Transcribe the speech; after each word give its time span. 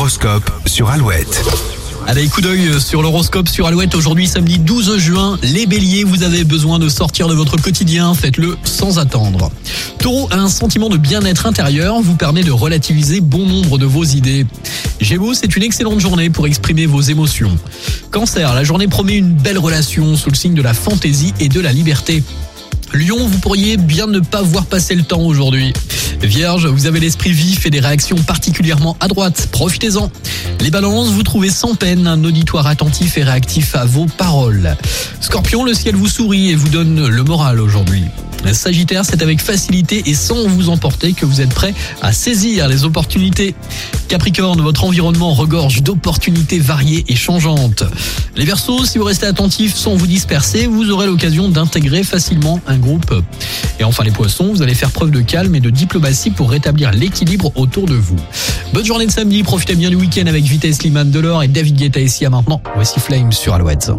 L'horoscope 0.00 0.50
sur 0.64 0.88
Alouette. 0.88 1.44
Allez, 2.06 2.26
coup 2.28 2.40
d'œil 2.40 2.80
sur 2.80 3.02
l'horoscope 3.02 3.50
sur 3.50 3.66
Alouette. 3.66 3.94
Aujourd'hui, 3.94 4.26
samedi 4.26 4.58
12 4.58 4.96
juin, 4.96 5.38
les 5.42 5.66
béliers, 5.66 6.04
vous 6.04 6.22
avez 6.22 6.44
besoin 6.44 6.78
de 6.78 6.88
sortir 6.88 7.28
de 7.28 7.34
votre 7.34 7.58
quotidien. 7.60 8.14
Faites-le 8.14 8.56
sans 8.64 8.98
attendre. 8.98 9.52
Taureau, 9.98 10.26
un 10.32 10.48
sentiment 10.48 10.88
de 10.88 10.96
bien-être 10.96 11.44
intérieur 11.44 12.00
vous 12.00 12.14
permet 12.14 12.42
de 12.42 12.50
relativiser 12.50 13.20
bon 13.20 13.44
nombre 13.44 13.76
de 13.76 13.84
vos 13.84 14.04
idées. 14.04 14.46
Gémeaux, 15.02 15.34
c'est 15.34 15.54
une 15.54 15.64
excellente 15.64 16.00
journée 16.00 16.30
pour 16.30 16.46
exprimer 16.46 16.86
vos 16.86 17.02
émotions. 17.02 17.58
Cancer, 18.10 18.54
la 18.54 18.64
journée 18.64 18.88
promet 18.88 19.16
une 19.16 19.34
belle 19.34 19.58
relation 19.58 20.16
sous 20.16 20.30
le 20.30 20.36
signe 20.36 20.54
de 20.54 20.62
la 20.62 20.72
fantaisie 20.72 21.34
et 21.40 21.50
de 21.50 21.60
la 21.60 21.74
liberté. 21.74 22.24
Lion, 22.94 23.18
vous 23.26 23.38
pourriez 23.38 23.76
bien 23.76 24.06
ne 24.06 24.20
pas 24.20 24.40
voir 24.40 24.64
passer 24.64 24.94
le 24.94 25.02
temps 25.02 25.20
aujourd'hui. 25.20 25.74
Vierge, 26.22 26.66
vous 26.66 26.86
avez 26.86 27.00
l'esprit 27.00 27.32
vif 27.32 27.66
et 27.66 27.70
des 27.70 27.80
réactions 27.80 28.16
particulièrement 28.16 28.96
à. 29.00 29.08
Profitez-en. 29.50 30.10
Les 30.60 30.70
balances, 30.70 31.08
vous 31.08 31.22
trouvez 31.22 31.50
sans 31.50 31.74
peine 31.74 32.06
un 32.06 32.22
auditoire 32.24 32.66
attentif 32.66 33.18
et 33.18 33.22
réactif 33.22 33.74
à 33.74 33.84
vos 33.84 34.06
paroles. 34.06 34.76
Scorpion, 35.20 35.64
le 35.64 35.74
ciel 35.74 35.96
vous 35.96 36.08
sourit 36.08 36.50
et 36.50 36.54
vous 36.54 36.68
donne 36.68 37.08
le 37.08 37.24
moral 37.24 37.60
aujourd'hui. 37.60 38.04
Sagittaire, 38.52 39.04
c'est 39.04 39.22
avec 39.22 39.40
facilité 39.40 40.02
et 40.06 40.14
sans 40.14 40.46
vous 40.48 40.70
emporter 40.70 41.12
que 41.12 41.24
vous 41.24 41.40
êtes 41.40 41.54
prêt 41.54 41.74
à 42.02 42.12
saisir 42.12 42.68
les 42.68 42.84
opportunités. 42.84 43.54
Capricorne, 44.08 44.60
votre 44.60 44.84
environnement 44.84 45.32
regorge 45.32 45.82
d'opportunités 45.82 46.58
variées 46.58 47.04
et 47.08 47.14
changeantes. 47.14 47.84
Les 48.36 48.44
Verseaux, 48.44 48.84
si 48.84 48.98
vous 48.98 49.04
restez 49.04 49.26
attentifs 49.26 49.74
sans 49.76 49.94
vous 49.94 50.06
disperser, 50.06 50.66
vous 50.66 50.90
aurez 50.90 51.06
l'occasion 51.06 51.48
d'intégrer 51.48 52.02
facilement 52.02 52.60
un 52.66 52.76
groupe. 52.76 53.14
Et 53.78 53.84
enfin 53.84 54.04
les 54.04 54.10
Poissons, 54.10 54.48
vous 54.52 54.62
allez 54.62 54.74
faire 54.74 54.90
preuve 54.90 55.10
de 55.10 55.20
calme 55.20 55.54
et 55.54 55.60
de 55.60 55.70
diplomatie 55.70 56.30
pour 56.30 56.50
rétablir 56.50 56.90
l'équilibre 56.92 57.52
autour 57.54 57.86
de 57.86 57.94
vous. 57.94 58.16
Bonne 58.72 58.84
journée 58.84 59.06
de 59.06 59.12
samedi, 59.12 59.42
profitez 59.42 59.74
bien 59.74 59.90
du 59.90 59.96
week-end 59.96 60.26
avec 60.26 60.44
Vitesse 60.44 60.82
Liman 60.82 61.10
Delors 61.10 61.42
et 61.42 61.48
David 61.48 61.76
Guetta 61.76 62.00
ici 62.00 62.26
à 62.26 62.30
maintenant. 62.30 62.60
Voici 62.74 63.00
Flames 63.00 63.32
sur 63.32 63.54
Alouette. 63.54 63.90